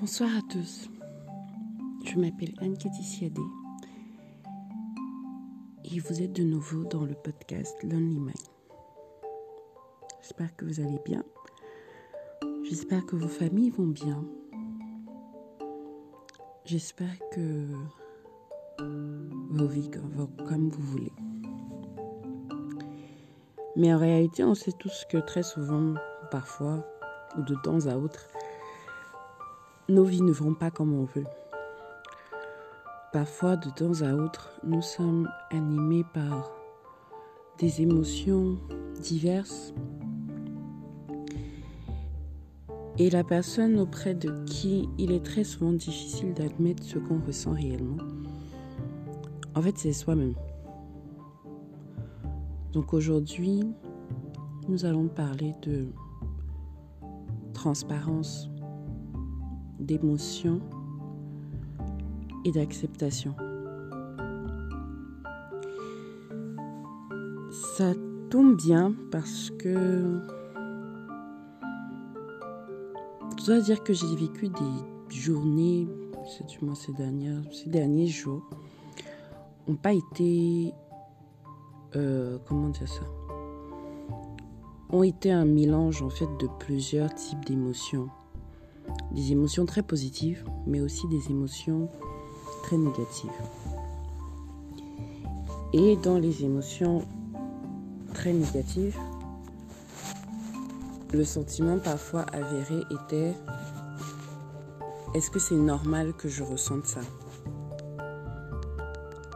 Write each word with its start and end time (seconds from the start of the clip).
Bonsoir 0.00 0.30
à 0.30 0.42
tous. 0.48 0.88
Je 2.04 2.20
m'appelle 2.20 2.54
Anne 2.60 2.76
Siadé 2.78 3.42
et 5.84 5.98
vous 5.98 6.22
êtes 6.22 6.32
de 6.34 6.44
nouveau 6.44 6.84
dans 6.84 7.04
le 7.04 7.14
podcast 7.14 7.76
Lonely 7.82 8.20
Mind. 8.20 8.36
J'espère 10.22 10.54
que 10.54 10.66
vous 10.66 10.78
allez 10.78 11.00
bien. 11.04 11.24
J'espère 12.62 13.04
que 13.06 13.16
vos 13.16 13.26
familles 13.26 13.70
vont 13.70 13.88
bien. 13.88 14.24
J'espère 16.64 17.18
que 17.32 17.66
vos 18.78 19.66
vies 19.66 19.90
vont 20.14 20.30
comme 20.46 20.68
vous 20.68 20.82
voulez. 20.82 21.12
Mais 23.74 23.92
en 23.92 23.98
réalité, 23.98 24.44
on 24.44 24.54
sait 24.54 24.72
tous 24.78 25.06
que 25.10 25.18
très 25.18 25.42
souvent, 25.42 25.94
parfois, 26.30 26.86
ou 27.36 27.42
de 27.42 27.56
temps 27.64 27.86
à 27.86 27.96
autre, 27.96 28.28
nos 29.88 30.04
vies 30.04 30.22
ne 30.22 30.32
vont 30.32 30.54
pas 30.54 30.70
comme 30.70 30.92
on 30.92 31.04
veut. 31.04 31.26
Parfois, 33.12 33.56
de 33.56 33.70
temps 33.70 34.02
à 34.02 34.12
autre, 34.12 34.60
nous 34.64 34.82
sommes 34.82 35.28
animés 35.50 36.04
par 36.12 36.50
des 37.58 37.80
émotions 37.80 38.58
diverses. 39.00 39.72
Et 42.98 43.08
la 43.08 43.24
personne 43.24 43.78
auprès 43.78 44.14
de 44.14 44.44
qui 44.44 44.88
il 44.98 45.12
est 45.12 45.24
très 45.24 45.44
souvent 45.44 45.72
difficile 45.72 46.34
d'admettre 46.34 46.82
ce 46.82 46.98
qu'on 46.98 47.20
ressent 47.20 47.52
réellement, 47.52 47.96
en 49.54 49.62
fait, 49.62 49.78
c'est 49.78 49.92
soi-même. 49.92 50.34
Donc 52.72 52.92
aujourd'hui, 52.92 53.64
nous 54.68 54.84
allons 54.84 55.08
parler 55.08 55.54
de 55.62 55.86
transparence, 57.54 58.50
d'émotion 59.78 60.60
et 62.44 62.52
d'acceptation. 62.52 63.34
Ça 67.76 67.92
tombe 68.30 68.56
bien 68.56 68.94
parce 69.10 69.50
que 69.58 70.20
je 73.38 73.44
dois 73.46 73.60
dire 73.60 73.82
que 73.82 73.92
j'ai 73.92 74.14
vécu 74.16 74.48
des 74.48 75.16
journées, 75.16 75.88
du 76.48 76.64
moins 76.64 76.74
ces 76.74 76.92
derniers 76.92 78.06
jours, 78.06 78.42
n'ont 79.66 79.76
pas 79.76 79.92
été, 79.92 80.72
euh, 81.96 82.38
comment 82.46 82.68
dire 82.68 82.88
ça, 82.88 83.04
ont 84.90 85.02
été 85.02 85.30
un 85.30 85.44
mélange 85.44 86.02
en 86.02 86.10
fait 86.10 86.28
de 86.38 86.48
plusieurs 86.58 87.14
types 87.14 87.44
d'émotions 87.44 88.08
des 89.12 89.32
émotions 89.32 89.66
très 89.66 89.82
positives, 89.82 90.44
mais 90.66 90.80
aussi 90.80 91.06
des 91.08 91.30
émotions 91.30 91.88
très 92.62 92.76
négatives. 92.76 93.30
Et 95.72 95.96
dans 95.96 96.18
les 96.18 96.44
émotions 96.44 97.04
très 98.14 98.32
négatives, 98.32 98.98
le 101.12 101.24
sentiment 101.24 101.78
parfois 101.78 102.22
avéré 102.32 102.82
était 102.90 103.34
est-ce 105.14 105.30
que 105.30 105.38
c'est 105.38 105.54
normal 105.54 106.12
que 106.12 106.28
je 106.28 106.42
ressente 106.42 106.84
ça? 106.84 107.00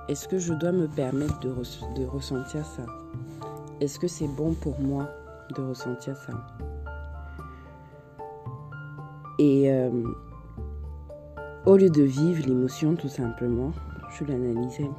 Est-ce 0.09 0.29
que 0.29 0.39
je 0.39 0.53
dois 0.53 0.73
me 0.73 0.87
permettre 0.87 1.41
de, 1.41 2.05
ressentir 2.05 2.67
ça? 2.67 2.85
Est-ce 3.81 3.99
que 3.99 4.09
c'est 4.09 4.29
bon 4.29 4.53
pour 4.53 4.79
moi 4.81 5.09
de 5.57 5.63
ressentir 5.63 6.15
ça? 6.17 6.33
Et 9.39 9.73
euh, 9.73 9.91
au 11.67 11.77
lieu 11.77 11.91
de 11.91 12.03
vivre 12.03 12.47
l'émotion 12.47 12.95
tout 12.97 13.09
simplement, 13.09 13.73
je 14.11 14.25
l'analysais 14.25 14.91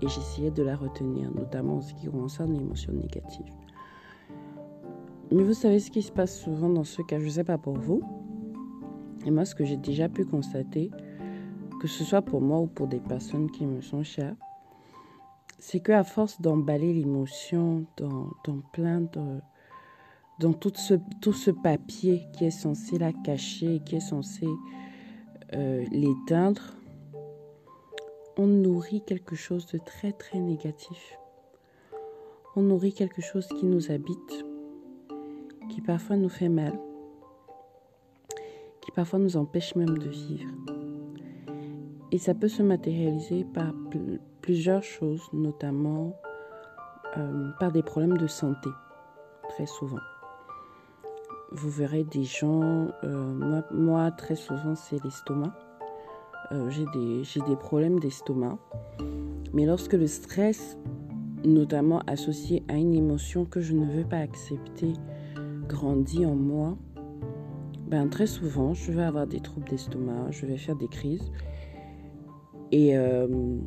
et 0.00 0.08
j'essayais 0.08 0.50
de 0.50 0.62
la 0.62 0.76
retenir, 0.76 1.30
notamment 1.32 1.76
en 1.76 1.80
ce 1.80 1.94
qui 1.94 2.06
concerne 2.06 2.52
l'émotion 2.52 2.92
négative. 2.92 3.46
Mais 5.30 5.42
vous 5.42 5.54
savez 5.54 5.78
ce 5.78 5.90
qui 5.90 6.02
se 6.02 6.12
passe 6.12 6.38
souvent 6.38 6.68
dans 6.68 6.84
ce 6.84 7.02
cas, 7.02 7.18
je 7.18 7.24
ne 7.24 7.30
sais 7.30 7.44
pas 7.44 7.58
pour 7.58 7.78
vous, 7.78 8.02
et 9.24 9.30
moi 9.30 9.44
ce 9.44 9.54
que 9.54 9.64
j'ai 9.64 9.76
déjà 9.76 10.08
pu 10.08 10.24
constater, 10.24 10.90
que 11.80 11.88
ce 11.88 12.04
soit 12.04 12.22
pour 12.22 12.40
moi 12.40 12.60
ou 12.60 12.66
pour 12.66 12.86
des 12.86 13.00
personnes 13.00 13.50
qui 13.50 13.66
me 13.66 13.80
sont 13.80 14.02
chères, 14.02 14.36
c'est 15.58 15.80
qu'à 15.80 16.02
force 16.02 16.40
d'emballer 16.40 16.92
l'émotion 16.92 17.84
dans, 17.96 18.30
dans 18.44 18.58
plein 18.72 19.00
de 19.00 19.40
dans 20.38 20.52
tout 20.52 20.72
ce, 20.74 20.94
tout 21.20 21.32
ce 21.32 21.50
papier 21.50 22.26
qui 22.32 22.44
est 22.44 22.50
censé 22.50 22.98
la 22.98 23.12
cacher, 23.12 23.80
qui 23.84 23.96
est 23.96 24.00
censé 24.00 24.46
euh, 25.54 25.84
l'éteindre, 25.90 26.62
on 28.38 28.46
nourrit 28.46 29.02
quelque 29.02 29.36
chose 29.36 29.66
de 29.66 29.78
très 29.78 30.12
très 30.12 30.38
négatif. 30.38 31.18
On 32.56 32.62
nourrit 32.62 32.92
quelque 32.92 33.22
chose 33.22 33.46
qui 33.46 33.66
nous 33.66 33.90
habite, 33.90 34.44
qui 35.68 35.80
parfois 35.80 36.16
nous 36.16 36.28
fait 36.28 36.48
mal, 36.48 36.78
qui 38.80 38.90
parfois 38.92 39.18
nous 39.18 39.36
empêche 39.36 39.74
même 39.74 39.98
de 39.98 40.08
vivre. 40.08 40.50
Et 42.10 42.18
ça 42.18 42.34
peut 42.34 42.48
se 42.48 42.62
matérialiser 42.62 43.44
par 43.44 43.72
plusieurs 44.42 44.82
choses, 44.82 45.22
notamment 45.32 46.14
euh, 47.16 47.50
par 47.58 47.72
des 47.72 47.82
problèmes 47.82 48.18
de 48.18 48.26
santé, 48.26 48.68
très 49.48 49.66
souvent 49.66 50.00
vous 51.54 51.70
verrez 51.70 52.04
des 52.04 52.24
gens, 52.24 52.88
euh, 53.04 53.62
moi, 53.72 54.10
très 54.10 54.36
souvent 54.36 54.74
c'est 54.74 55.02
l'estomac. 55.04 55.52
Euh, 56.50 56.70
j'ai 56.70 56.84
des, 56.92 57.22
des, 57.46 57.56
problèmes 57.56 58.00
d'estomac. 58.00 58.58
Mais 59.52 59.66
lorsque 59.66 59.92
le 59.92 60.06
stress, 60.06 60.76
notamment 61.44 62.00
associé 62.06 62.62
à 62.68 62.74
une 62.74 62.94
émotion 62.94 63.44
que 63.44 63.60
je 63.60 63.74
ne 63.74 63.84
veux 63.84 64.04
pas 64.04 64.18
accepter, 64.18 64.94
grandit 65.68 66.26
en 66.26 66.34
moi, 66.34 66.76
ben, 67.86 68.08
très 68.08 68.26
souvent 68.26 68.72
je 68.74 68.90
vais 68.92 69.02
avoir 69.02 69.26
des 69.26 69.40
troubles 69.40 69.68
d'estomac, 69.68 70.30
je 70.30 70.46
vais 70.46 70.56
faire 70.56 70.76
des 70.76 70.88
crises. 70.88 71.30
Et, 72.70 72.96
euh, 72.96 73.58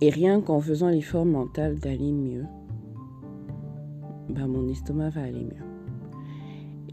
et 0.00 0.08
rien 0.08 0.40
qu'en 0.40 0.60
faisant 0.60 0.88
l'effort 0.88 1.26
mental 1.26 1.78
d'aller 1.78 2.12
mieux, 2.12 2.44
ben, 4.30 4.46
mon 4.46 4.68
estomac 4.68 5.10
va 5.10 5.22
aller 5.22 5.44
mieux. 5.44 5.73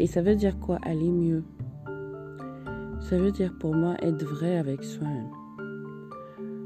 Et 0.01 0.07
ça 0.07 0.23
veut 0.23 0.35
dire 0.35 0.59
quoi 0.59 0.79
aller 0.81 1.11
mieux? 1.11 1.43
Ça 3.01 3.19
veut 3.19 3.31
dire 3.31 3.53
pour 3.59 3.75
moi 3.75 3.93
être 4.01 4.25
vrai 4.25 4.57
avec 4.57 4.83
soi-même. 4.83 5.29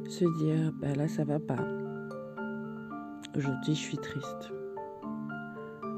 Se 0.07 0.23
dire, 0.38 0.72
bah 0.79 0.96
là 0.96 1.09
ça 1.09 1.25
va 1.25 1.38
pas. 1.38 1.59
Aujourd'hui 3.35 3.75
je 3.75 3.81
suis 3.81 3.97
triste. 3.97 4.53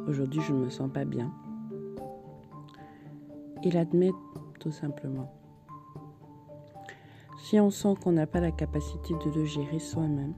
Aujourd'hui 0.07 0.41
je 0.41 0.51
ne 0.51 0.65
me 0.65 0.69
sens 0.71 0.89
pas 0.91 1.05
bien. 1.05 1.31
Et 3.61 3.69
l'admettre 3.69 4.17
tout 4.59 4.71
simplement. 4.71 5.31
Si 7.43 7.59
on 7.59 7.69
sent 7.69 7.93
qu'on 8.03 8.13
n'a 8.13 8.25
pas 8.25 8.39
la 8.39 8.51
capacité 8.51 9.13
de 9.13 9.29
le 9.35 9.45
gérer 9.45 9.77
soi-même, 9.77 10.33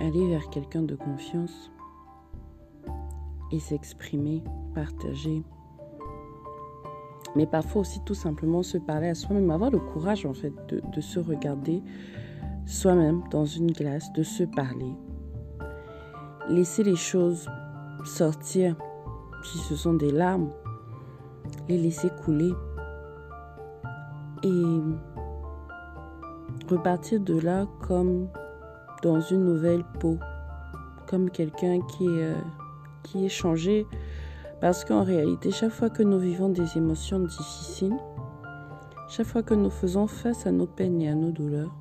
aller 0.00 0.28
vers 0.28 0.48
quelqu'un 0.48 0.82
de 0.82 0.94
confiance 0.94 1.70
et 3.52 3.58
s'exprimer 3.58 4.42
partager. 4.74 5.44
Mais 7.36 7.46
parfois 7.46 7.82
aussi 7.82 8.00
tout 8.04 8.14
simplement 8.14 8.62
se 8.62 8.78
parler 8.78 9.08
à 9.08 9.14
soi-même, 9.14 9.50
avoir 9.50 9.70
le 9.70 9.78
courage 9.78 10.26
en 10.26 10.34
fait 10.34 10.52
de, 10.68 11.00
se 11.00 11.18
regarder 11.18 11.82
soi-même 12.66 13.22
dans 13.30 13.44
une 13.44 13.70
glace, 13.70 14.12
de 14.12 14.22
se 14.22 14.44
parler. 14.44 14.94
Laisser 16.48 16.82
les 16.82 16.96
choses 16.96 17.48
sortir, 18.04 18.76
si 19.44 19.58
ce 19.58 19.76
sont 19.76 19.94
des 19.94 20.10
larmes, 20.10 20.50
les 21.68 21.78
laisser 21.78 22.10
couler. 22.24 22.52
Et 24.44 24.62
repartir 26.68 27.20
de 27.20 27.38
là 27.38 27.66
comme 27.86 28.28
dans 29.02 29.20
une 29.20 29.44
nouvelle 29.44 29.84
peau, 30.00 30.18
comme 31.06 31.30
quelqu'un 31.30 31.80
qui, 31.82 32.06
est, 32.06 32.34
qui 33.02 33.24
est 33.24 33.30
changé 33.30 33.86
parce 34.60 34.84
qu'en 34.84 35.02
réalité, 35.02 35.50
chaque 35.50 35.72
fois 35.72 35.90
que 35.90 36.04
nous 36.04 36.20
vivons 36.20 36.48
des 36.48 36.76
émotions 36.78 37.18
difficiles, 37.18 37.96
chaque 39.08 39.26
fois 39.26 39.42
que 39.42 39.54
nous 39.54 39.70
faisons 39.70 40.06
face 40.06 40.46
à 40.46 40.52
nos 40.52 40.66
peines 40.66 41.02
et 41.02 41.08
à 41.08 41.14
nos 41.14 41.32
douleurs, 41.32 41.74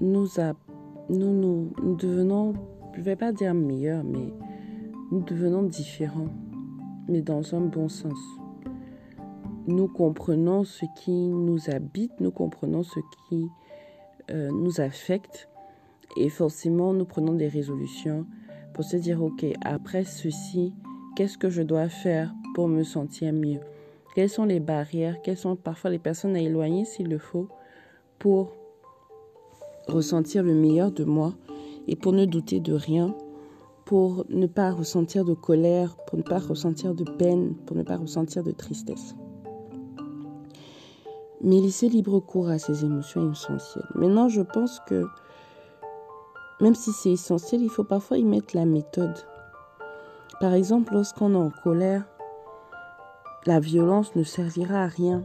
nous, 0.00 0.28
nous, 1.08 1.72
devenons, 1.96 2.52
je 2.92 3.00
ne 3.00 3.04
vais 3.04 3.16
pas 3.16 3.32
dire 3.32 3.54
meilleurs, 3.54 4.04
mais 4.04 4.34
nous 5.10 5.22
devenons 5.22 5.62
différents, 5.62 6.28
mais 7.08 7.22
dans 7.22 7.54
un 7.54 7.60
bon 7.60 7.88
sens. 7.88 8.18
Nous 9.66 9.88
comprenons 9.88 10.64
ce 10.64 10.84
qui 10.94 11.28
nous 11.28 11.70
habite, 11.70 12.12
nous 12.20 12.30
comprenons 12.30 12.82
ce 12.82 13.00
qui 13.28 13.48
euh, 14.30 14.50
nous 14.50 14.80
affecte, 14.80 15.48
et 16.18 16.28
forcément 16.28 16.92
nous 16.92 17.06
prenons 17.06 17.32
des 17.32 17.48
résolutions 17.48 18.26
pour 18.76 18.84
se 18.84 18.96
dire, 18.96 19.20
ok, 19.20 19.44
après 19.64 20.04
ceci, 20.04 20.72
Qu'est-ce 21.16 21.38
que 21.38 21.48
je 21.48 21.62
dois 21.62 21.88
faire 21.88 22.34
pour 22.54 22.68
me 22.68 22.82
sentir 22.82 23.32
mieux? 23.32 23.60
Quelles 24.14 24.28
sont 24.28 24.44
les 24.44 24.60
barrières, 24.60 25.22
quelles 25.22 25.38
sont 25.38 25.56
parfois 25.56 25.88
les 25.88 25.98
personnes 25.98 26.36
à 26.36 26.40
éloigner 26.40 26.84
s'il 26.84 27.08
le 27.08 27.16
faut 27.16 27.48
pour 28.18 28.52
ressentir 29.88 30.42
le 30.42 30.52
meilleur 30.52 30.92
de 30.92 31.04
moi 31.04 31.32
et 31.88 31.96
pour 31.96 32.12
ne 32.12 32.26
douter 32.26 32.60
de 32.60 32.74
rien, 32.74 33.14
pour 33.86 34.26
ne 34.28 34.46
pas 34.46 34.72
ressentir 34.72 35.24
de 35.24 35.32
colère, 35.32 35.96
pour 36.06 36.18
ne 36.18 36.22
pas 36.22 36.38
ressentir 36.38 36.94
de 36.94 37.04
peine, 37.04 37.54
pour 37.64 37.78
ne 37.78 37.82
pas 37.82 37.96
ressentir 37.96 38.42
de 38.42 38.50
tristesse? 38.50 39.16
Mais 41.40 41.62
laisser 41.62 41.88
libre 41.88 42.20
cours 42.20 42.50
à 42.50 42.58
ces 42.58 42.84
émotions 42.84 43.32
essentielles. 43.32 43.88
Maintenant, 43.94 44.28
je 44.28 44.42
pense 44.42 44.80
que 44.86 45.06
même 46.60 46.74
si 46.74 46.92
c'est 46.92 47.12
essentiel, 47.12 47.62
il 47.62 47.70
faut 47.70 47.84
parfois 47.84 48.18
y 48.18 48.24
mettre 48.24 48.56
la 48.56 48.64
méthode. 48.64 49.16
Par 50.40 50.54
exemple, 50.54 50.94
lorsqu'on 50.94 51.32
est 51.32 51.36
en 51.36 51.50
colère, 51.62 52.04
la 53.46 53.60
violence 53.60 54.14
ne 54.16 54.22
servira 54.22 54.82
à 54.82 54.86
rien. 54.86 55.22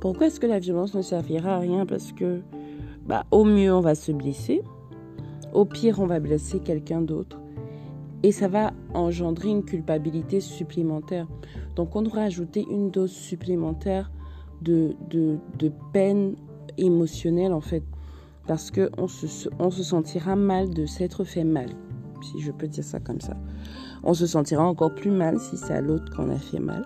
Pourquoi 0.00 0.26
est-ce 0.26 0.40
que 0.40 0.46
la 0.46 0.58
violence 0.58 0.94
ne 0.94 1.02
servira 1.02 1.56
à 1.56 1.58
rien? 1.58 1.86
Parce 1.86 2.12
que, 2.12 2.40
bah, 3.06 3.24
au 3.30 3.44
mieux, 3.44 3.72
on 3.74 3.80
va 3.80 3.94
se 3.94 4.12
blesser. 4.12 4.62
Au 5.52 5.64
pire, 5.64 6.00
on 6.00 6.06
va 6.06 6.20
blesser 6.20 6.60
quelqu'un 6.60 7.00
d'autre. 7.00 7.38
Et 8.22 8.32
ça 8.32 8.48
va 8.48 8.72
engendrer 8.94 9.48
une 9.48 9.64
culpabilité 9.64 10.40
supplémentaire. 10.40 11.26
Donc, 11.76 11.96
on 11.96 12.02
devrait 12.02 12.24
ajouter 12.24 12.64
une 12.70 12.90
dose 12.90 13.10
supplémentaire 13.10 14.10
de, 14.60 14.94
de, 15.10 15.38
de 15.58 15.72
peine 15.92 16.36
émotionnelle, 16.78 17.52
en 17.52 17.60
fait. 17.60 17.82
Parce 18.46 18.70
qu'on 18.70 19.08
se, 19.08 19.48
on 19.58 19.70
se 19.70 19.82
sentira 19.82 20.36
mal 20.36 20.70
de 20.70 20.86
s'être 20.86 21.24
fait 21.24 21.44
mal, 21.44 21.70
si 22.22 22.40
je 22.40 22.50
peux 22.50 22.66
dire 22.66 22.84
ça 22.84 22.98
comme 23.00 23.20
ça. 23.20 23.36
On 24.02 24.14
se 24.14 24.26
sentira 24.26 24.64
encore 24.64 24.94
plus 24.94 25.10
mal 25.10 25.38
si 25.38 25.56
c'est 25.56 25.74
à 25.74 25.80
l'autre 25.80 26.14
qu'on 26.14 26.30
a 26.30 26.38
fait 26.38 26.58
mal. 26.58 26.84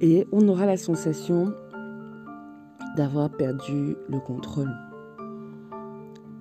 Et 0.00 0.26
on 0.32 0.46
aura 0.48 0.66
la 0.66 0.76
sensation 0.76 1.52
d'avoir 2.96 3.30
perdu 3.30 3.96
le 4.08 4.18
contrôle. 4.20 4.72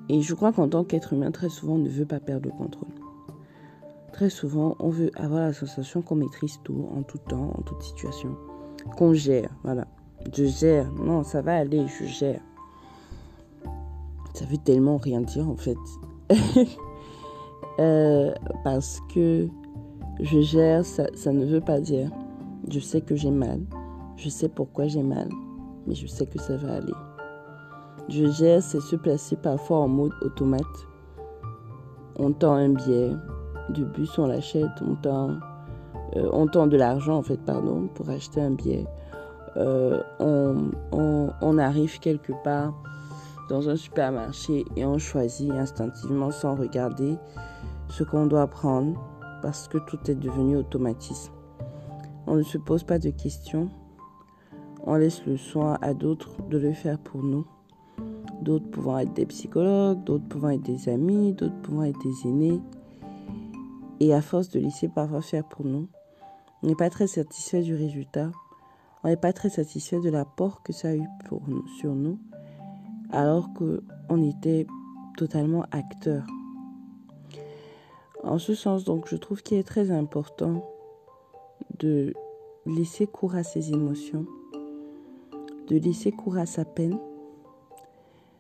Et 0.08 0.22
je 0.22 0.34
crois 0.34 0.54
qu'en 0.54 0.70
tant 0.70 0.84
qu'être 0.84 1.14
humain, 1.14 1.32
très 1.32 1.50
souvent, 1.50 1.74
on 1.74 1.80
ne 1.80 1.90
veut 1.90 2.06
pas 2.06 2.20
perdre 2.20 2.50
le 2.50 2.56
contrôle. 2.56 2.90
Très 4.14 4.30
souvent, 4.30 4.76
on 4.80 4.90
veut 4.90 5.12
avoir 5.16 5.42
la 5.42 5.54
sensation 5.54 6.02
qu'on 6.02 6.16
maîtrise 6.16 6.60
tout, 6.64 6.88
en 6.96 7.04
tout 7.04 7.18
temps, 7.18 7.52
en 7.58 7.62
toute 7.64 7.82
situation. 7.82 8.38
Qu'on 8.98 9.14
gère, 9.14 9.50
voilà. 9.64 9.88
Je 10.34 10.46
gère. 10.46 10.92
Non, 10.94 11.24
ça 11.24 11.42
va 11.42 11.58
aller, 11.58 11.86
je 11.88 12.06
gère. 12.06 12.42
Ça 14.34 14.46
veut 14.46 14.58
tellement 14.58 14.98
rien 14.98 15.22
dire, 15.22 15.50
en 15.50 15.56
fait. 15.56 15.78
Euh, 17.78 18.34
parce 18.64 19.02
que 19.14 19.50
je 20.22 20.40
gère, 20.40 20.86
ça, 20.86 21.04
ne 21.34 21.46
veut 21.46 21.60
pas 21.60 21.82
dire 21.82 22.10
je 22.70 22.80
sais 22.80 23.02
que 23.02 23.16
j'ai 23.16 23.32
mal. 23.32 23.60
Je 24.16 24.30
sais 24.30 24.48
pourquoi 24.48 24.88
j'ai 24.88 25.04
mal. 25.04 25.28
Mais 25.86 25.94
je 25.94 26.08
sais 26.08 26.26
que 26.26 26.40
ça 26.40 26.56
va 26.56 26.76
aller. 26.76 26.94
Je 28.08 28.28
gère, 28.28 28.62
c'est 28.62 28.80
se 28.80 28.96
placer 28.96 29.36
parfois 29.36 29.80
en 29.80 29.88
mode 29.88 30.14
automate. 30.22 30.64
On 32.18 32.32
tend 32.32 32.54
un 32.54 32.70
billet 32.70 33.12
de 33.70 33.84
bus, 33.84 34.18
on 34.18 34.28
l'achète. 34.28 34.70
On 34.82 34.96
tend, 34.96 35.32
euh, 36.16 36.30
on 36.32 36.48
tend 36.48 36.68
de 36.68 36.78
l'argent, 36.78 37.18
en 37.18 37.24
fait, 37.24 37.42
pardon, 37.46 37.90
pour 37.94 38.10
acheter 38.10 38.42
un 38.42 38.52
billet. 38.52 38.86
Euh, 39.58 40.02
on, 40.20 40.72
on, 40.92 41.30
on 41.42 41.58
arrive 41.58 42.00
quelque 42.00 42.34
part 42.44 42.74
dans 43.50 43.70
un 43.70 43.76
supermarché 43.76 44.66
et 44.76 44.86
on 44.86 44.98
choisit 44.98 45.52
instinctivement 45.52 46.32
sans 46.32 46.56
regarder 46.56 47.16
ce 47.90 48.04
qu'on 48.04 48.26
doit 48.26 48.48
prendre 48.48 49.00
parce 49.42 49.68
que 49.68 49.78
tout 49.78 50.00
est 50.10 50.16
devenu 50.16 50.58
automatisme. 50.58 51.32
On 52.28 52.36
ne 52.36 52.44
se 52.44 52.58
pose 52.58 52.84
pas 52.84 53.00
de 53.00 53.12
questions. 53.12 53.70
On 54.84 54.96
laisse 54.96 55.26
le 55.26 55.38
soin 55.38 55.78
à 55.82 55.94
d'autres 55.94 56.42
de 56.50 56.58
le 56.58 56.74
faire 56.74 56.98
pour 57.00 57.24
nous. 57.24 57.46
D'autres 58.42 58.70
pouvant 58.70 58.98
être 58.98 59.14
des 59.14 59.26
psychologues, 59.26 60.04
d'autres 60.04 60.28
pouvant 60.28 60.50
être 60.50 60.64
des 60.64 60.90
amis, 60.90 61.34
d'autres 61.34 61.62
pouvant 61.62 61.84
être 61.84 62.00
des 62.00 62.28
aînés. 62.30 62.62
Et 64.00 64.14
à 64.14 64.22
force 64.22 64.50
de 64.50 64.60
laisser 64.60 64.88
parfois 64.88 65.22
faire 65.22 65.48
pour 65.48 65.66
nous, 65.66 65.88
on 66.62 66.68
n'est 66.68 66.76
pas 66.76 66.90
très 66.90 67.08
satisfait 67.08 67.62
du 67.62 67.76
résultat. 67.76 68.32
On 69.06 69.08
n'est 69.08 69.18
pas 69.18 69.34
très 69.34 69.50
satisfait 69.50 70.00
de 70.00 70.10
l'apport 70.10 70.64
que 70.64 70.74
ça 70.74 70.88
a 70.88 70.96
eu 70.96 71.08
sur 71.80 71.94
nous, 71.94 72.18
alors 73.12 73.54
qu'on 73.54 74.24
était 74.24 74.66
totalement 75.16 75.64
acteur. 75.70 76.26
En 78.24 78.40
ce 78.40 78.56
sens, 78.56 78.84
donc, 78.84 79.08
je 79.08 79.16
trouve 79.16 79.44
qu'il 79.44 79.60
est 79.60 79.64
très 79.64 79.92
important 79.92 80.68
de 81.78 82.16
laisser 82.66 83.06
cours 83.06 83.36
à 83.36 83.44
ses 83.44 83.74
émotions, 83.74 84.26
de 85.68 85.78
laisser 85.78 86.12
cours 86.12 86.38
à 86.38 86.48
sa 86.48 86.66
peine, 86.66 86.98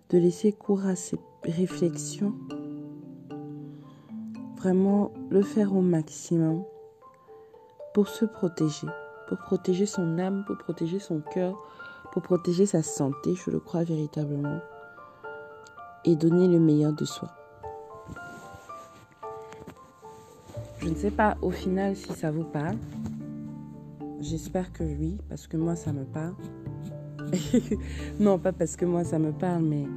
de 0.09 0.17
laisser 0.17 0.51
cours 0.51 0.87
à 0.87 0.95
ses 0.95 1.19
réflexions. 1.43 2.33
Vraiment 4.57 5.11
le 5.29 5.43
faire 5.43 5.75
au 5.75 5.81
maximum 5.81 6.63
pour 7.93 8.07
se 8.07 8.25
protéger, 8.25 8.87
pour 9.27 9.37
protéger 9.37 9.85
son 9.85 10.17
âme, 10.19 10.43
pour 10.45 10.57
protéger 10.57 10.99
son 10.99 11.21
cœur, 11.33 11.55
pour 12.11 12.21
protéger 12.21 12.65
sa 12.65 12.83
santé, 12.83 13.35
je 13.35 13.51
le 13.51 13.59
crois 13.59 13.83
véritablement, 13.83 14.59
et 16.05 16.15
donner 16.15 16.47
le 16.47 16.59
meilleur 16.59 16.93
de 16.93 17.05
soi. 17.05 17.29
Je 20.79 20.89
ne 20.89 20.95
sais 20.95 21.11
pas 21.11 21.35
au 21.41 21.49
final 21.49 21.95
si 21.95 22.13
ça 22.13 22.31
vous 22.31 22.43
parle. 22.43 22.77
J'espère 24.19 24.71
que 24.71 24.83
oui, 24.83 25.17
parce 25.29 25.47
que 25.47 25.57
moi 25.57 25.75
ça 25.75 25.91
me 25.91 26.03
parle. 26.03 26.35
non, 28.19 28.37
pas 28.37 28.51
parce 28.51 28.75
que 28.75 28.85
moi 28.85 29.03
ça 29.03 29.17
me 29.17 29.31
parle, 29.31 29.63
mais 29.63 29.87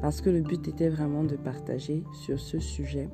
parce 0.00 0.20
que 0.20 0.30
le 0.30 0.40
but 0.40 0.66
était 0.66 0.88
vraiment 0.88 1.24
de 1.24 1.36
partager 1.36 2.04
sur 2.24 2.40
ce 2.40 2.58
sujet. 2.58 3.10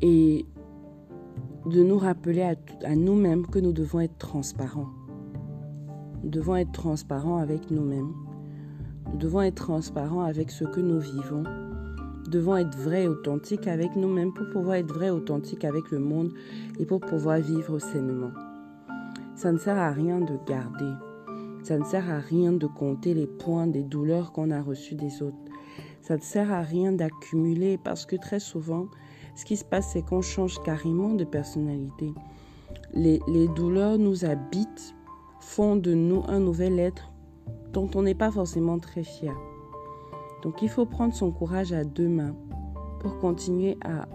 Et 0.00 0.46
de 1.70 1.84
nous 1.84 1.98
rappeler 1.98 2.42
à, 2.42 2.96
nous-mêmes 2.96 3.46
que 3.46 3.60
nous 3.60 3.72
devons 3.72 4.00
être 4.00 4.18
transparents. 4.18 4.88
Nous 6.24 6.28
devons 6.28 6.56
être 6.56 6.72
transparents 6.72 7.36
avec 7.36 7.70
nous-mêmes. 7.70 8.12
Nous 9.12 9.18
devons 9.18 9.42
être 9.42 9.54
transparents 9.54 10.22
avec 10.22 10.50
ce 10.50 10.64
que 10.64 10.80
nous 10.80 10.98
vivons. 10.98 11.44
Nous 12.24 12.30
devons 12.30 12.56
être 12.56 12.76
vrais 12.76 13.04
et 13.04 13.08
authentiques 13.08 13.68
avec 13.68 13.94
nous-mêmes 13.94 14.34
pour 14.34 14.48
pouvoir 14.50 14.76
être 14.76 14.92
vrais 14.92 15.06
et 15.06 15.10
authentiques 15.10 15.64
avec 15.64 15.92
le 15.92 16.00
monde 16.00 16.32
et 16.80 16.86
pour 16.86 17.00
pouvoir 17.00 17.38
vivre 17.38 17.78
sainement. 17.78 18.32
Ça 19.36 19.52
ne 19.52 19.58
sert 19.58 19.78
à 19.78 19.92
rien 19.92 20.18
de 20.18 20.34
garder. 20.48 20.92
Ça 21.62 21.78
ne 21.78 21.84
sert 21.84 22.10
à 22.10 22.18
rien 22.18 22.52
de 22.52 22.66
compter 22.66 23.14
les 23.14 23.28
points 23.28 23.68
des 23.68 23.84
douleurs 23.84 24.32
qu'on 24.32 24.50
a 24.50 24.60
reçues 24.60 24.96
des 24.96 25.22
autres. 25.22 25.36
Ça 26.02 26.16
ne 26.16 26.22
sert 26.22 26.50
à 26.50 26.62
rien 26.62 26.90
d'accumuler 26.90 27.78
parce 27.78 28.06
que 28.06 28.16
très 28.16 28.40
souvent, 28.40 28.88
ce 29.40 29.46
qui 29.46 29.56
se 29.56 29.64
passe, 29.64 29.92
c'est 29.92 30.02
qu'on 30.02 30.20
change 30.20 30.62
carrément 30.64 31.14
de 31.14 31.24
personnalité. 31.24 32.12
Les, 32.92 33.20
douleurs 33.56 33.96
nous 33.96 34.26
habitent, 34.26 34.94
font 35.40 35.76
de 35.76 35.94
nous 35.94 36.22
un 36.28 36.40
nouvel 36.40 36.78
être 36.78 37.10
dont 37.72 37.88
on 37.94 38.02
n'est 38.02 38.14
pas 38.14 38.30
forcément 38.30 38.78
très 38.78 39.02
fier. 39.02 39.34
Donc 40.42 40.60
il 40.60 40.68
faut 40.68 40.84
prendre 40.84 41.14
son 41.14 41.30
courage 41.30 41.72
à 41.72 41.84
deux 41.84 42.08
mains 42.08 42.36
pour 43.00 43.16
continuer 43.16 43.78
à 43.82 44.06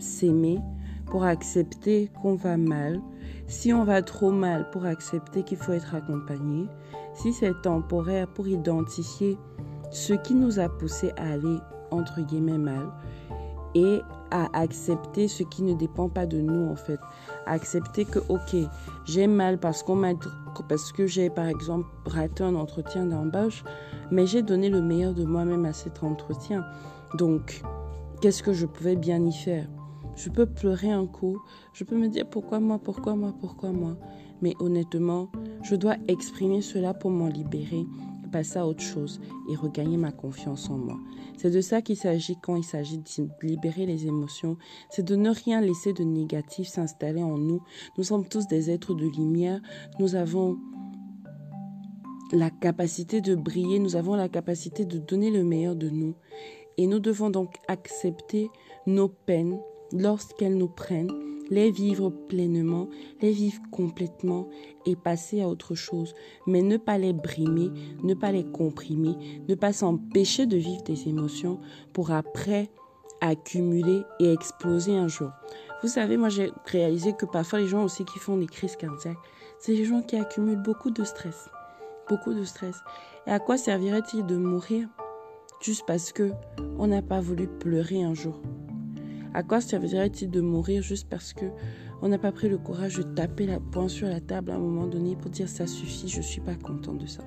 s'aimer, 0.00 0.58
pour 1.06 1.22
accepter 1.22 2.10
qu'on 2.20 2.34
va 2.34 2.56
mal, 2.56 3.00
si 3.46 3.72
on 3.72 3.84
va 3.84 4.02
trop 4.02 4.32
mal 4.32 4.68
pour 4.72 4.86
accepter 4.86 5.44
qu'il 5.44 5.58
faut 5.58 5.72
être 5.72 5.94
accompagné, 5.94 6.66
si 7.14 7.32
c'est 7.32 7.62
temporaire 7.62 8.26
pour 8.26 8.48
identifier 8.48 9.38
ce 9.92 10.14
qui 10.14 10.34
nous 10.34 10.58
a 10.58 10.68
poussé 10.68 11.12
à 11.16 11.30
aller 11.34 11.58
entre 11.92 12.22
guillemets 12.22 12.58
mal 12.58 12.90
et 13.76 14.00
à 14.30 14.48
accepter 14.58 15.28
ce 15.28 15.42
qui 15.42 15.62
ne 15.62 15.74
dépend 15.74 16.08
pas 16.08 16.26
de 16.26 16.40
nous 16.40 16.70
en 16.70 16.76
fait. 16.76 17.00
Accepter 17.46 18.04
que 18.04 18.18
ok, 18.28 18.56
j'ai 19.04 19.26
mal 19.26 19.58
parce 19.58 19.82
qu'on 19.82 19.96
m'a 19.96 20.12
parce 20.68 20.92
que 20.92 21.06
j'ai 21.06 21.30
par 21.30 21.46
exemple 21.46 21.86
raté 22.06 22.44
un 22.44 22.54
entretien 22.54 23.06
d'embauche, 23.06 23.64
mais 24.10 24.26
j'ai 24.26 24.42
donné 24.42 24.68
le 24.68 24.80
meilleur 24.80 25.14
de 25.14 25.24
moi-même 25.24 25.64
à 25.64 25.72
cet 25.72 26.02
entretien. 26.02 26.64
Donc, 27.14 27.62
qu'est-ce 28.20 28.42
que 28.42 28.52
je 28.52 28.66
pouvais 28.66 28.96
bien 28.96 29.24
y 29.24 29.32
faire? 29.32 29.68
Je 30.16 30.30
peux 30.30 30.46
pleurer 30.46 30.90
un 30.90 31.06
coup, 31.06 31.42
je 31.74 31.84
peux 31.84 31.96
me 31.96 32.08
dire 32.08 32.28
pourquoi 32.28 32.58
moi, 32.58 32.78
pourquoi 32.82 33.14
moi, 33.16 33.34
pourquoi 33.38 33.70
moi? 33.70 33.96
Mais 34.40 34.54
honnêtement, 34.60 35.30
je 35.62 35.76
dois 35.76 35.96
exprimer 36.08 36.62
cela 36.62 36.94
pour 36.94 37.10
m'en 37.10 37.28
libérer, 37.28 37.84
passer 38.36 38.58
à 38.58 38.66
autre 38.66 38.82
chose 38.82 39.18
et 39.48 39.56
regagner 39.56 39.96
ma 39.96 40.12
confiance 40.12 40.68
en 40.68 40.76
moi. 40.76 40.98
C'est 41.38 41.50
de 41.50 41.62
ça 41.62 41.80
qu'il 41.80 41.96
s'agit 41.96 42.36
quand 42.42 42.54
il 42.54 42.64
s'agit 42.64 42.98
de 42.98 43.04
libérer 43.40 43.86
les 43.86 44.06
émotions. 44.06 44.58
C'est 44.90 45.06
de 45.06 45.16
ne 45.16 45.30
rien 45.30 45.62
laisser 45.62 45.94
de 45.94 46.04
négatif 46.04 46.68
s'installer 46.68 47.22
en 47.22 47.38
nous. 47.38 47.62
Nous 47.96 48.04
sommes 48.04 48.28
tous 48.28 48.46
des 48.46 48.68
êtres 48.70 48.92
de 48.92 49.06
lumière. 49.06 49.62
Nous 49.98 50.16
avons 50.16 50.58
la 52.30 52.50
capacité 52.50 53.22
de 53.22 53.34
briller. 53.34 53.78
Nous 53.78 53.96
avons 53.96 54.16
la 54.16 54.28
capacité 54.28 54.84
de 54.84 54.98
donner 54.98 55.30
le 55.30 55.42
meilleur 55.42 55.76
de 55.76 55.88
nous. 55.88 56.14
Et 56.76 56.86
nous 56.86 57.00
devons 57.00 57.30
donc 57.30 57.54
accepter 57.68 58.50
nos 58.86 59.08
peines, 59.08 59.58
lorsqu'elles 59.92 60.58
nous 60.58 60.68
prennent 60.68 61.25
les 61.50 61.70
vivre 61.70 62.10
pleinement, 62.10 62.88
les 63.20 63.32
vivre 63.32 63.60
complètement 63.70 64.48
et 64.84 64.96
passer 64.96 65.42
à 65.42 65.48
autre 65.48 65.74
chose. 65.74 66.14
Mais 66.46 66.62
ne 66.62 66.76
pas 66.76 66.98
les 66.98 67.12
brimer, 67.12 67.70
ne 68.02 68.14
pas 68.14 68.32
les 68.32 68.44
comprimer, 68.44 69.16
ne 69.48 69.54
pas 69.54 69.72
s'empêcher 69.72 70.46
de 70.46 70.56
vivre 70.56 70.82
des 70.82 71.08
émotions 71.08 71.60
pour 71.92 72.10
après 72.10 72.70
accumuler 73.20 74.02
et 74.20 74.32
exploser 74.32 74.96
un 74.96 75.08
jour. 75.08 75.30
Vous 75.82 75.88
savez, 75.88 76.16
moi 76.16 76.28
j'ai 76.28 76.50
réalisé 76.66 77.12
que 77.12 77.26
parfois 77.26 77.60
les 77.60 77.68
gens 77.68 77.84
aussi 77.84 78.04
qui 78.04 78.18
font 78.18 78.36
des 78.36 78.46
crises 78.46 78.76
cardiaques, 78.76 79.18
c'est 79.58 79.72
les 79.72 79.84
gens 79.84 80.02
qui 80.02 80.16
accumulent 80.16 80.62
beaucoup 80.62 80.90
de 80.90 81.04
stress. 81.04 81.48
Beaucoup 82.08 82.34
de 82.34 82.44
stress. 82.44 82.76
Et 83.26 83.30
à 83.30 83.38
quoi 83.38 83.56
servirait-il 83.56 84.26
de 84.26 84.36
mourir 84.36 84.88
juste 85.60 85.84
parce 85.86 86.12
que 86.12 86.30
on 86.78 86.86
n'a 86.86 87.02
pas 87.02 87.20
voulu 87.20 87.48
pleurer 87.48 88.02
un 88.02 88.14
jour? 88.14 88.40
À 89.36 89.42
quoi 89.42 89.60
servirait-il 89.60 90.30
de 90.30 90.40
mourir 90.40 90.82
juste 90.82 91.10
parce 91.10 91.34
que 91.34 91.44
on 92.00 92.08
n'a 92.08 92.16
pas 92.16 92.32
pris 92.32 92.48
le 92.48 92.56
courage 92.56 92.96
de 92.96 93.02
taper 93.02 93.46
la 93.46 93.60
poing 93.60 93.86
sur 93.86 94.08
la 94.08 94.18
table 94.18 94.50
à 94.50 94.54
un 94.54 94.58
moment 94.58 94.86
donné 94.86 95.14
pour 95.14 95.30
dire 95.30 95.46
ça 95.46 95.66
suffit, 95.66 96.08
je 96.08 96.22
suis 96.22 96.40
pas 96.40 96.54
content 96.54 96.94
de 96.94 97.04
ça. 97.04 97.22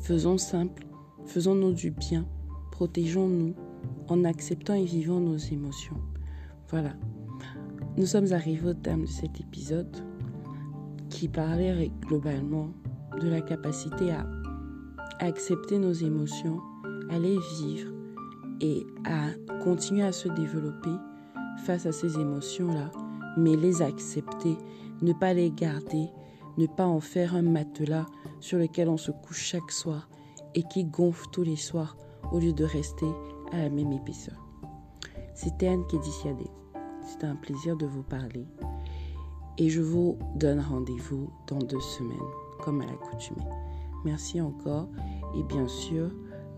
Faisons 0.00 0.38
simple, 0.38 0.84
faisons-nous 1.26 1.72
du 1.72 1.92
bien, 1.92 2.26
protégeons-nous 2.72 3.54
en 4.08 4.24
acceptant 4.24 4.74
et 4.74 4.84
vivant 4.84 5.20
nos 5.20 5.36
émotions. 5.36 6.00
Voilà. 6.70 6.94
Nous 7.96 8.06
sommes 8.06 8.32
arrivés 8.32 8.70
au 8.70 8.74
terme 8.74 9.02
de 9.02 9.06
cet 9.06 9.38
épisode 9.40 9.96
qui 11.08 11.28
parlait 11.28 11.92
globalement 12.00 12.70
de 13.20 13.28
la 13.28 13.42
capacité 13.42 14.10
à 14.10 14.26
accepter 15.20 15.78
nos 15.78 15.92
émotions, 15.92 16.58
à 17.10 17.20
les 17.20 17.38
vivre 17.60 17.91
et 18.62 18.86
à 19.04 19.28
continuer 19.62 20.04
à 20.04 20.12
se 20.12 20.28
développer 20.28 20.94
face 21.64 21.84
à 21.84 21.92
ces 21.92 22.18
émotions-là, 22.18 22.90
mais 23.36 23.56
les 23.56 23.82
accepter, 23.82 24.56
ne 25.02 25.12
pas 25.12 25.34
les 25.34 25.50
garder, 25.50 26.08
ne 26.56 26.66
pas 26.66 26.86
en 26.86 27.00
faire 27.00 27.34
un 27.34 27.42
matelas 27.42 28.06
sur 28.40 28.58
lequel 28.58 28.88
on 28.88 28.96
se 28.96 29.10
couche 29.10 29.42
chaque 29.42 29.70
soir 29.70 30.08
et 30.54 30.62
qui 30.62 30.84
gonfle 30.84 31.26
tous 31.32 31.42
les 31.42 31.56
soirs 31.56 31.96
au 32.30 32.38
lieu 32.38 32.52
de 32.52 32.64
rester 32.64 33.06
à 33.52 33.58
la 33.58 33.68
même 33.68 33.92
épaisseur. 33.92 34.36
C'était 35.34 35.68
Anne 35.68 35.86
Kédiciadé. 35.86 36.46
C'était 37.02 37.26
un 37.26 37.36
plaisir 37.36 37.76
de 37.76 37.86
vous 37.86 38.02
parler. 38.02 38.46
Et 39.58 39.68
je 39.68 39.80
vous 39.80 40.18
donne 40.36 40.60
rendez-vous 40.60 41.30
dans 41.46 41.58
deux 41.58 41.80
semaines, 41.80 42.18
comme 42.60 42.80
à 42.80 42.86
l'accoutumée. 42.86 43.44
Merci 44.04 44.40
encore 44.40 44.88
et 45.36 45.42
bien 45.44 45.68
sûr, 45.68 46.10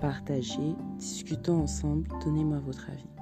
partagez, 0.04 0.76
discutons 0.99 1.62
ensemble, 1.62 2.06
donnez-moi 2.23 2.58
votre 2.58 2.90
avis. 2.90 3.13